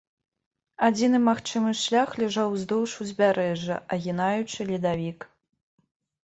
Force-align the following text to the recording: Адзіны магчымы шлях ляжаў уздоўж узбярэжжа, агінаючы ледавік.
Адзіны 0.87 1.19
магчымы 1.25 1.73
шлях 1.81 2.09
ляжаў 2.21 2.47
уздоўж 2.55 2.91
узбярэжжа, 3.05 3.75
агінаючы 3.97 4.59
ледавік. 4.73 5.19